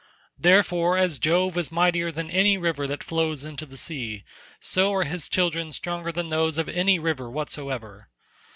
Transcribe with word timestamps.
Therefore 0.39 0.97
as 0.97 1.19
Jove 1.19 1.55
is 1.59 1.71
mightier 1.71 2.11
than 2.11 2.31
any 2.31 2.57
river 2.57 2.87
that 2.87 3.03
flows 3.03 3.43
into 3.45 3.67
the 3.67 3.77
sea, 3.77 4.23
so 4.59 4.91
are 4.95 5.03
his 5.03 5.29
children 5.29 5.71
stronger 5.71 6.11
than 6.11 6.29
those 6.29 6.57
of 6.57 6.67
any 6.67 6.97
river 6.97 7.29
whatsoever. 7.29 8.09